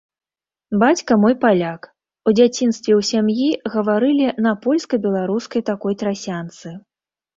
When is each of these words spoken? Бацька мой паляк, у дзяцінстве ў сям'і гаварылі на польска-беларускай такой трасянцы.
Бацька 0.83 1.17
мой 1.25 1.33
паляк, 1.43 1.81
у 2.31 2.33
дзяцінстве 2.39 2.91
ў 2.99 3.01
сям'і 3.11 3.49
гаварылі 3.77 4.27
на 4.49 4.55
польска-беларускай 4.65 5.61
такой 5.71 5.93
трасянцы. 6.05 6.67